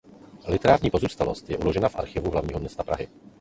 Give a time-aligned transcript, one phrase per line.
[0.47, 3.07] Literární pozůstalost je uložena v Archivu hlavního města Prahy.